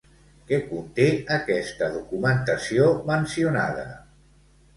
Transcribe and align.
Què 0.51 0.57
conté 0.69 1.05
aquesta 1.35 1.89
documentació 1.99 2.89
mencionada? 3.13 3.87